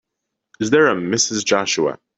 Is 0.59 0.71
there 0.71 0.87
a 0.87 0.95
Mrs. 0.95 1.45
Joshua? 1.45 1.99